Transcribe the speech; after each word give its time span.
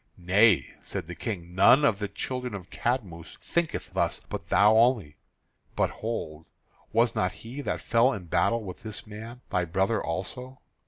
"Nay," 0.17 0.73
said 0.81 1.05
the 1.05 1.13
King, 1.13 1.53
"none 1.53 1.85
of 1.85 1.99
the 1.99 2.07
children 2.07 2.55
of 2.55 2.71
Cadmus 2.71 3.37
thinketh 3.39 3.91
thus, 3.93 4.19
but 4.29 4.49
thou 4.49 4.75
only. 4.75 5.15
But, 5.75 5.91
hold, 5.91 6.47
was 6.91 7.13
not 7.13 7.33
he 7.45 7.61
that 7.61 7.81
fell 7.81 8.11
in 8.11 8.25
battle 8.25 8.63
with 8.63 8.81
this 8.81 9.05
man 9.05 9.41
thy 9.51 9.63
brother 9.65 10.03
also?" 10.03 10.59